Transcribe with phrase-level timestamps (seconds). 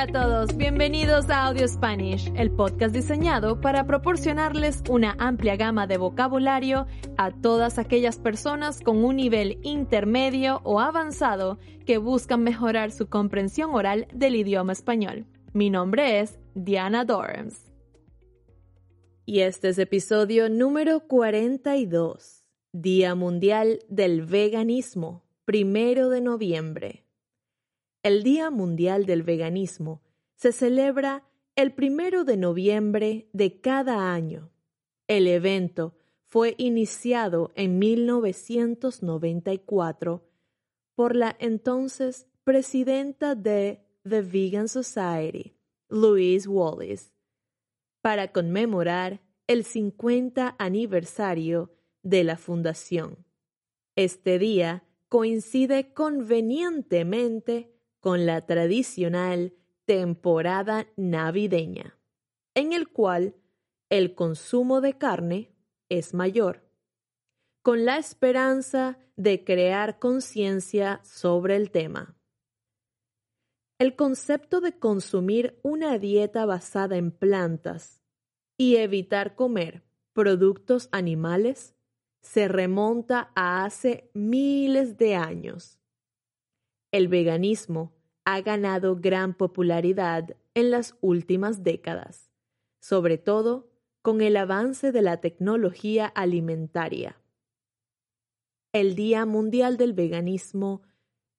[0.00, 5.86] Hola a todos, bienvenidos a Audio Spanish, el podcast diseñado para proporcionarles una amplia gama
[5.86, 6.86] de vocabulario
[7.18, 13.74] a todas aquellas personas con un nivel intermedio o avanzado que buscan mejorar su comprensión
[13.74, 15.26] oral del idioma español.
[15.52, 17.70] Mi nombre es Diana Dorms.
[19.26, 27.04] Y este es episodio número 42, Día Mundial del Veganismo, primero de noviembre.
[28.02, 30.00] El Día Mundial del Veganismo
[30.34, 34.50] se celebra el primero de noviembre de cada año.
[35.06, 35.94] El evento
[36.26, 40.26] fue iniciado en 1994
[40.94, 45.58] por la entonces presidenta de The Vegan Society,
[45.90, 47.12] Louise Wallace,
[48.00, 51.70] para conmemorar el 50 aniversario
[52.02, 53.26] de la fundación.
[53.94, 57.69] Este día coincide convenientemente
[58.00, 61.98] con la tradicional temporada navideña,
[62.54, 63.36] en el cual
[63.90, 65.54] el consumo de carne
[65.88, 66.68] es mayor,
[67.62, 72.16] con la esperanza de crear conciencia sobre el tema.
[73.78, 78.00] El concepto de consumir una dieta basada en plantas
[78.56, 81.74] y evitar comer productos animales
[82.20, 85.79] se remonta a hace miles de años
[86.92, 87.92] el veganismo
[88.24, 92.30] ha ganado gran popularidad en las últimas décadas,
[92.80, 93.70] sobre todo
[94.02, 97.20] con el avance de la tecnología alimentaria.
[98.72, 100.82] El Día Mundial del Veganismo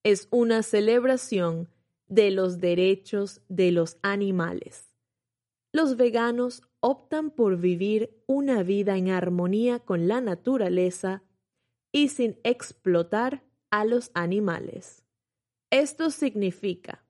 [0.03, 1.69] es una celebración
[2.07, 4.93] de los derechos de los animales.
[5.71, 11.23] Los veganos optan por vivir una vida en armonía con la naturaleza
[11.93, 15.00] y sin explotar a los animales.
[15.71, 17.01] Esto significa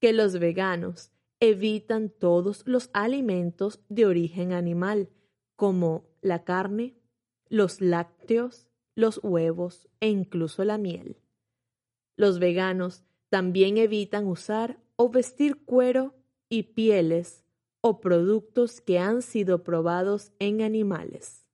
[0.00, 5.10] que los veganos evitan todos los alimentos de origen animal,
[5.56, 6.94] como la carne,
[7.48, 11.16] los lácteos, los huevos e incluso la miel.
[12.16, 16.14] Los veganos también evitan usar o vestir cuero
[16.48, 17.44] y pieles
[17.80, 21.44] o productos que han sido probados en animales.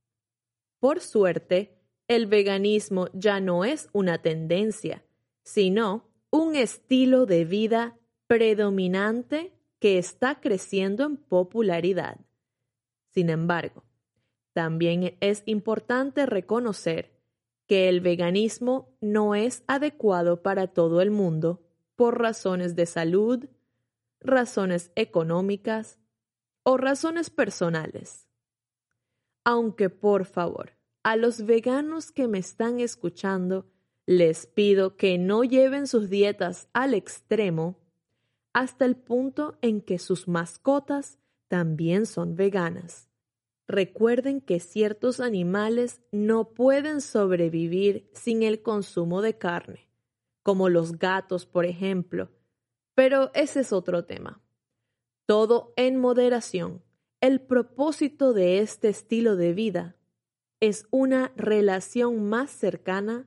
[0.81, 5.03] Por suerte, el veganismo ya no es una tendencia,
[5.43, 12.19] sino un estilo de vida predominante que está creciendo en popularidad.
[13.11, 13.85] Sin embargo,
[14.55, 17.13] también es importante reconocer
[17.67, 21.63] que el veganismo no es adecuado para todo el mundo
[21.97, 23.45] por razones de salud,
[24.19, 25.99] razones económicas
[26.63, 28.27] o razones personales.
[29.45, 33.67] Aunque por favor, a los veganos que me están escuchando,
[34.07, 37.79] les pido que no lleven sus dietas al extremo
[38.53, 41.19] hasta el punto en que sus mascotas
[41.49, 43.09] también son veganas.
[43.69, 49.89] Recuerden que ciertos animales no pueden sobrevivir sin el consumo de carne,
[50.43, 52.31] como los gatos, por ejemplo,
[52.95, 54.43] pero ese es otro tema.
[55.27, 56.83] Todo en moderación.
[57.21, 59.97] El propósito de este estilo de vida
[60.61, 63.27] es una relación más cercana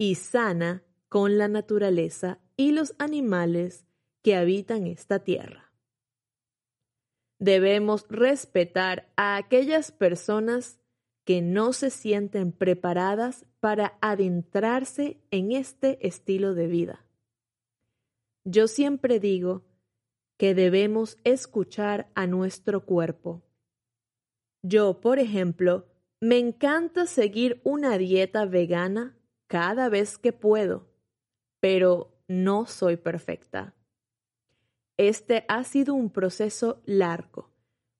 [0.00, 3.84] y sana con la naturaleza y los animales
[4.22, 5.74] que habitan esta tierra.
[7.38, 10.80] Debemos respetar a aquellas personas
[11.24, 17.04] que no se sienten preparadas para adentrarse en este estilo de vida.
[18.44, 19.66] Yo siempre digo
[20.38, 23.42] que debemos escuchar a nuestro cuerpo.
[24.62, 25.84] Yo, por ejemplo,
[26.20, 29.19] me encanta seguir una dieta vegana
[29.50, 30.86] cada vez que puedo,
[31.58, 33.74] pero no soy perfecta.
[34.96, 37.50] Este ha sido un proceso largo,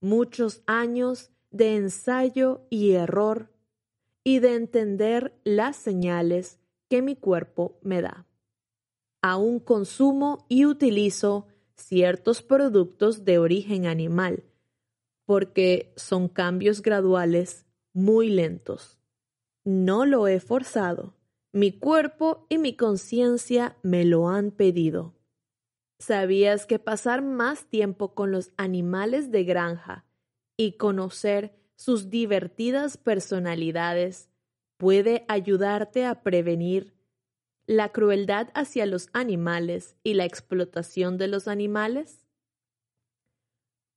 [0.01, 3.51] muchos años de ensayo y error
[4.23, 8.29] y de entender las señales que mi cuerpo me da.
[9.21, 14.45] Aún consumo y utilizo ciertos productos de origen animal,
[15.25, 19.01] porque son cambios graduales muy lentos.
[19.65, 21.19] No lo he forzado
[21.53, 25.17] mi cuerpo y mi conciencia me lo han pedido.
[25.99, 30.07] ¿Sabías que pasar más tiempo con los animales de granja
[30.57, 34.31] y conocer sus divertidas personalidades
[34.77, 36.95] puede ayudarte a prevenir
[37.67, 42.27] la crueldad hacia los animales y la explotación de los animales?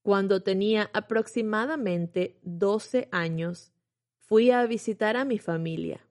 [0.02, 3.72] Cuando tenía aproximadamente 12 años,
[4.18, 6.06] fui a visitar a mi familia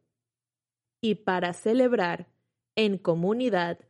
[1.03, 2.29] y para celebrar
[2.77, 3.81] en comunidad,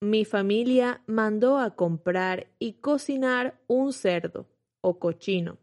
[0.00, 4.46] mi familia mandó a comprar y cocinar un cerdo
[4.82, 5.58] o cochino.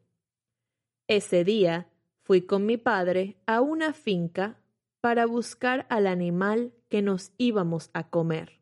[1.08, 1.88] Ese día
[2.24, 4.60] fui con mi padre a una finca
[5.00, 8.60] para buscar al animal que nos íbamos a comer.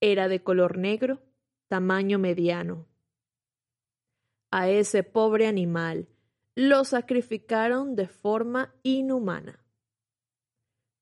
[0.00, 1.20] Era de color negro,
[1.68, 2.86] tamaño mediano.
[4.52, 6.06] A ese pobre animal
[6.54, 9.63] lo sacrificaron de forma inhumana.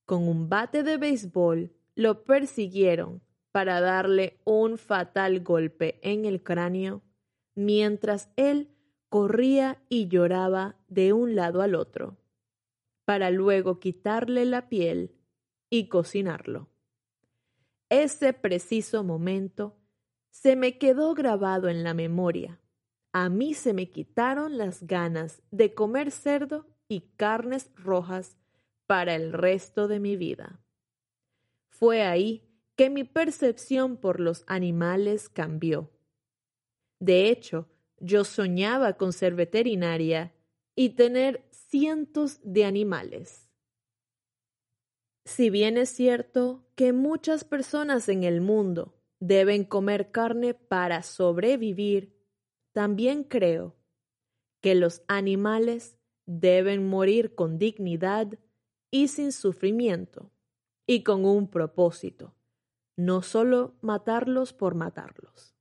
[0.04, 3.22] Con un bate de béisbol lo persiguieron
[3.52, 7.02] para darle un fatal golpe en el cráneo,
[7.54, 8.70] mientras él
[9.08, 12.16] corría y lloraba de un lado al otro,
[13.04, 15.14] para luego quitarle la piel
[15.68, 16.70] y cocinarlo.
[17.90, 19.76] Ese preciso momento
[20.30, 22.58] se me quedó grabado en la memoria.
[23.12, 28.38] A mí se me quitaron las ganas de comer cerdo y carnes rojas
[28.92, 30.60] para el resto de mi vida.
[31.70, 32.46] Fue ahí
[32.76, 35.90] que mi percepción por los animales cambió.
[36.98, 40.34] De hecho, yo soñaba con ser veterinaria
[40.76, 43.48] y tener cientos de animales.
[45.24, 52.14] Si bien es cierto que muchas personas en el mundo deben comer carne para sobrevivir,
[52.72, 53.74] también creo
[54.60, 55.96] que los animales
[56.26, 58.38] deben morir con dignidad
[58.92, 60.30] y sin sufrimiento
[60.86, 62.36] y con un propósito,
[62.94, 65.56] no solo matarlos por matarlos.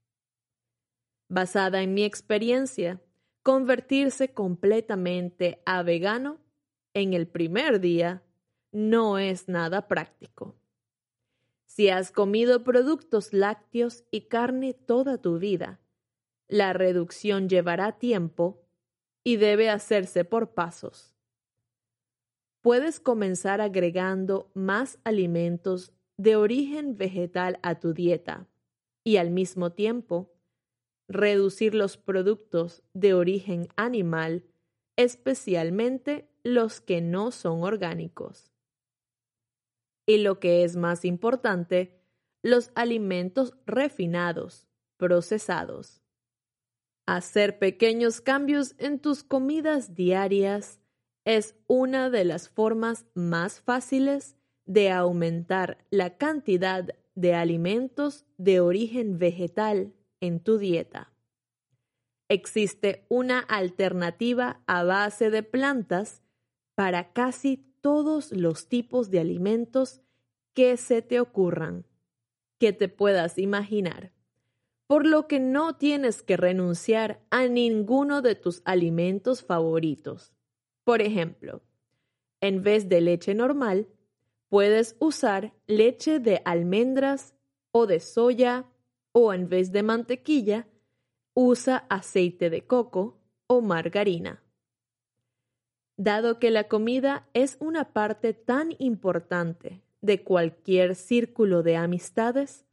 [1.30, 3.02] Basada en mi experiencia,
[3.42, 6.40] convertirse completamente a vegano
[6.94, 8.22] en el primer día
[8.74, 10.56] no es nada práctico.
[11.66, 15.80] Si has comido productos lácteos y carne toda tu vida,
[16.50, 18.62] la reducción llevará tiempo
[19.24, 21.16] y debe hacerse por pasos.
[22.62, 28.48] Puedes comenzar agregando más alimentos de origen vegetal a tu dieta
[29.04, 30.32] y al mismo tiempo
[31.08, 34.46] reducir los productos de origen animal,
[34.96, 38.52] especialmente los que no son orgánicos
[40.12, 41.98] y lo que es más importante,
[42.44, 44.68] los alimentos refinados,
[44.98, 46.02] procesados.
[47.06, 50.81] Hacer pequeños cambios en tus comidas diarias
[51.26, 59.20] es una de las formas más fáciles de aumentar la cantidad de alimentos de origen
[59.20, 61.12] vegetal en tu dieta.
[62.30, 66.22] Existe una alternativa a base de plantas
[66.76, 70.02] para casi todos los tipos de alimentos
[70.54, 71.86] que se te ocurran,
[72.58, 74.14] que te puedas imaginar,
[74.88, 80.34] por lo que no tienes que renunciar a ninguno de tus alimentos favoritos.
[80.84, 81.62] Por ejemplo,
[82.40, 83.88] en vez de leche normal,
[84.50, 87.36] puedes usar leche de almendras
[87.72, 88.66] o de soya
[89.12, 90.68] o en vez de mantequilla,
[91.34, 93.18] usa aceite de coco
[93.48, 94.44] o margarina.
[95.98, 102.66] Dado que la comida es una parte tan importante de cualquier círculo de amistades,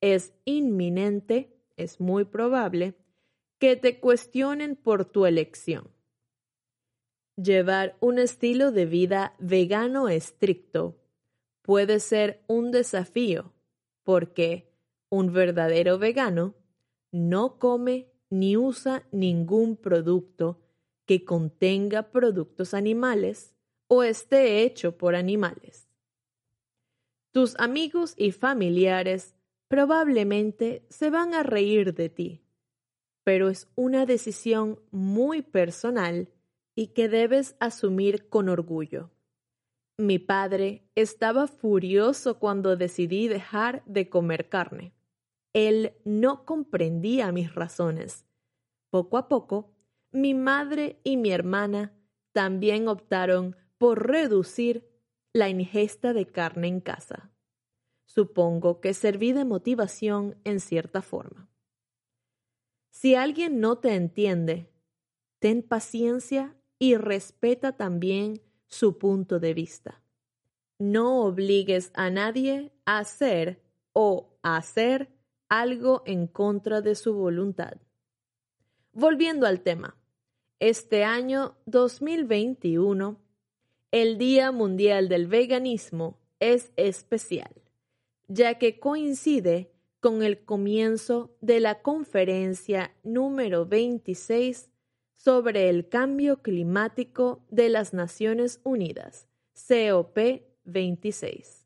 [0.00, 2.94] es inminente, es muy probable,
[3.58, 5.88] que te cuestionen por tu elección.
[7.36, 10.96] Llevar un estilo de vida vegano estricto
[11.62, 13.52] puede ser un desafío
[14.04, 14.70] porque
[15.08, 16.54] un verdadero vegano
[17.10, 20.60] no come ni usa ningún producto
[21.06, 23.54] que contenga productos animales
[23.88, 25.88] o esté hecho por animales.
[27.32, 29.34] Tus amigos y familiares
[29.66, 32.42] probablemente se van a reír de ti,
[33.24, 36.28] pero es una decisión muy personal
[36.74, 39.10] y que debes asumir con orgullo.
[39.96, 44.92] Mi padre estaba furioso cuando decidí dejar de comer carne.
[45.52, 48.26] Él no comprendía mis razones.
[48.90, 49.72] Poco a poco
[50.10, 51.92] mi madre y mi hermana
[52.32, 54.88] también optaron por reducir
[55.32, 57.32] la ingesta de carne en casa.
[58.06, 61.48] Supongo que serví de motivación en cierta forma.
[62.90, 64.72] Si alguien no te entiende,
[65.40, 70.02] ten paciencia y respeta también su punto de vista.
[70.78, 73.62] No obligues a nadie a hacer
[73.94, 75.08] o a hacer
[75.48, 77.78] algo en contra de su voluntad.
[78.92, 79.96] Volviendo al tema,
[80.60, 83.18] este año 2021,
[83.90, 87.62] el Día Mundial del Veganismo es especial,
[88.28, 94.68] ya que coincide con el comienzo de la conferencia número 26
[95.24, 101.64] sobre el cambio climático de las Naciones Unidas, COP26.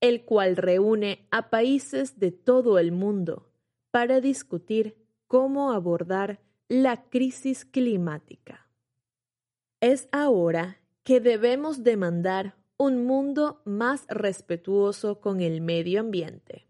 [0.00, 3.50] el cual reúne a países de todo el mundo
[3.90, 4.96] para discutir
[5.26, 8.68] cómo abordar la crisis climática.
[9.80, 16.68] Es ahora que debemos demandar un mundo más respetuoso con el medio ambiente.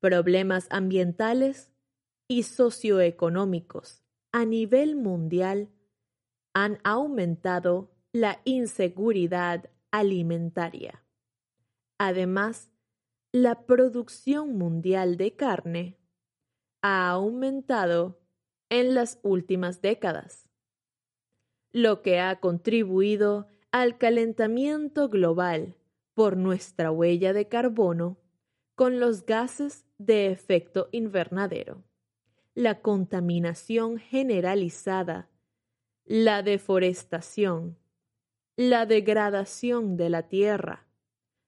[0.00, 1.70] Problemas ambientales
[2.28, 5.68] y socioeconómicos a nivel mundial
[6.54, 11.04] han aumentado la inseguridad alimentaria.
[11.98, 12.70] Además,
[13.30, 15.98] la producción mundial de carne
[16.82, 18.20] ha aumentado
[18.70, 20.48] en las últimas décadas,
[21.70, 25.76] lo que ha contribuido al calentamiento global
[26.14, 28.18] por nuestra huella de carbono
[28.74, 31.82] con los gases de efecto invernadero,
[32.54, 35.28] la contaminación generalizada,
[36.04, 37.78] la deforestación,
[38.56, 40.86] la degradación de la tierra,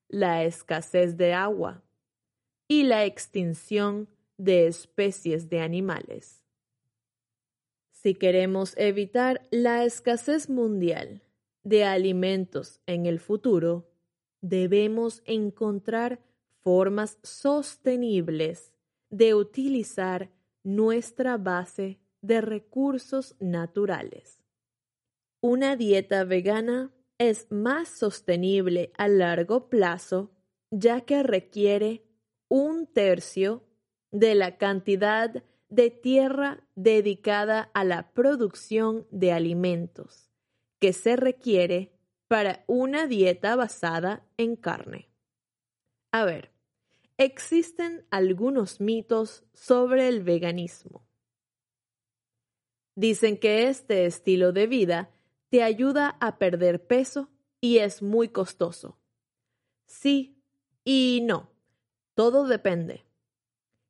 [0.09, 1.83] la escasez de agua
[2.69, 4.09] y la extinción
[4.39, 6.43] de especies de animales.
[7.91, 11.23] Si queremos evitar la escasez mundial
[11.63, 13.91] de alimentos en el futuro,
[14.41, 16.21] debemos encontrar
[16.61, 18.73] formas sostenibles
[19.11, 20.31] de utilizar
[20.65, 24.41] nuestra base de recursos naturales.
[25.41, 30.33] Una dieta vegana es más sostenible a largo plazo
[30.71, 32.03] ya que requiere
[32.49, 33.63] un tercio
[34.11, 40.31] de la cantidad de tierra dedicada a la producción de alimentos
[40.81, 41.93] que se requiere
[42.29, 45.09] para una dieta basada en carne.
[46.11, 46.54] A ver,
[47.17, 51.07] existen algunos mitos sobre el veganismo.
[52.97, 55.11] Dicen que este estilo de vida
[55.49, 57.31] te ayuda a perder peso
[57.61, 58.99] y es muy costoso.
[59.87, 60.43] Sí
[60.85, 61.51] y no.
[62.15, 63.05] Todo depende.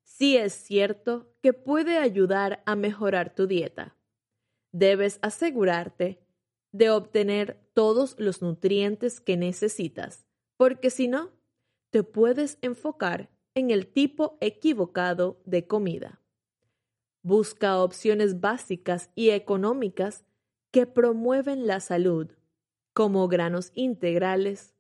[0.02, 3.96] Sí es cierto que puede ayudar a mejorar tu dieta.
[4.72, 6.20] Debes asegurarte
[6.72, 10.26] de obtener todos los nutrientes que necesitas,
[10.56, 11.30] porque si no,
[11.94, 16.20] te puedes enfocar en el tipo equivocado de comida.
[17.22, 20.24] Busca opciones básicas y económicas
[20.72, 22.32] que promueven la salud,
[22.94, 24.74] como granos integrales,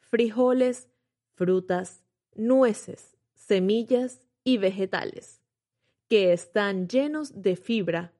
[0.00, 0.88] frijoles,
[1.34, 2.02] frutas,
[2.34, 5.42] nueces, semillas y vegetales,
[6.08, 8.14] que están llenos de fibra,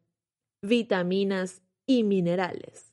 [0.60, 2.92] vitaminas y minerales.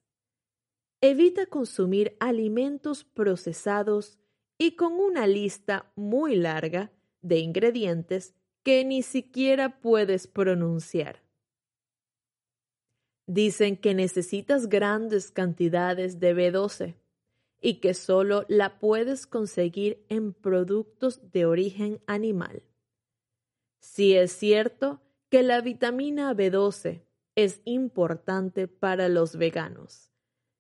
[1.02, 4.21] Evita consumir alimentos procesados
[4.62, 6.92] y con una lista muy larga
[7.24, 11.24] de ingredientes que ni siquiera puedes pronunciar.
[13.26, 16.94] Dicen que necesitas grandes cantidades de B12
[17.60, 22.62] y que solo la puedes conseguir en productos de origen animal.
[23.80, 27.02] Si es cierto que la vitamina B12
[27.34, 30.12] es importante para los veganos,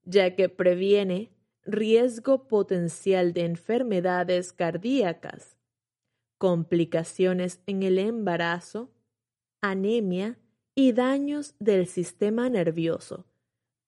[0.05, 1.29] ya que previene
[1.63, 5.57] riesgo potencial de enfermedades cardíacas,
[6.37, 8.91] complicaciones en el embarazo,
[9.61, 10.39] anemia
[10.73, 13.25] y daños del sistema nervioso.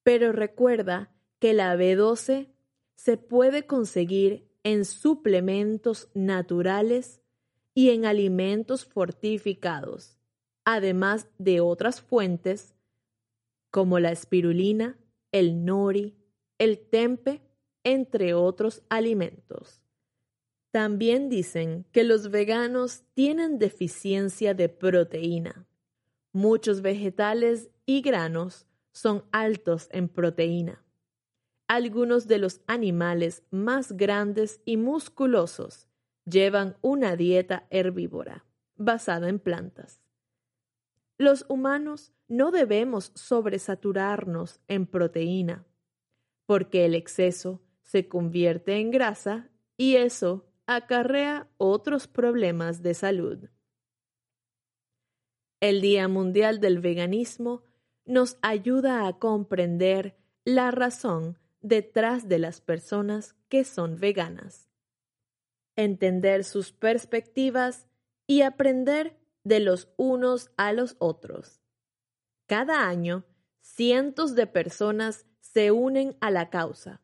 [0.03, 2.49] Pero recuerda que la B12
[2.95, 7.21] se puede conseguir en suplementos naturales
[7.73, 10.17] y en alimentos fortificados,
[10.63, 12.75] además de otras fuentes
[13.71, 14.97] como la espirulina,
[15.31, 16.15] el nori,
[16.59, 17.41] el tempe,
[17.83, 19.81] entre otros alimentos.
[20.71, 25.67] También dicen que los veganos tienen deficiencia de proteína.
[26.31, 30.83] Muchos vegetales y granos son altos en proteína.
[31.67, 35.87] Algunos de los animales más grandes y musculosos
[36.25, 39.99] llevan una dieta herbívora, basada en plantas.
[41.17, 45.65] Los humanos no debemos sobresaturarnos en proteína,
[46.45, 47.61] porque el exceso
[47.93, 53.51] se convierte en grasa y eso acarrea otros problemas de salud.
[55.59, 57.61] El Día Mundial del Veganismo
[58.03, 64.71] nos ayuda a comprender la razón detrás de las personas que son veganas,
[65.75, 67.85] entender sus perspectivas
[68.25, 71.61] y aprender de los unos a los otros.
[72.47, 73.23] Cada año,
[73.61, 77.02] cientos de personas se unen a la causa.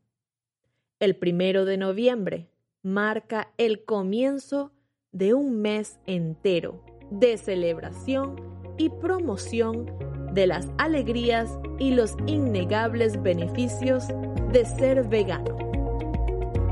[0.99, 2.49] El primero de noviembre
[2.83, 4.73] marca el comienzo
[5.13, 8.35] de un mes entero de celebración
[8.77, 9.85] y promoción
[10.33, 14.07] de las alegrías y los innegables beneficios
[14.51, 15.57] de ser vegano.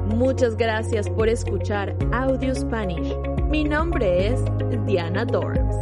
[0.07, 3.15] Muchas gracias por escuchar Audio Spanish.
[3.50, 4.41] Mi nombre es
[4.86, 5.75] Diana Dorms.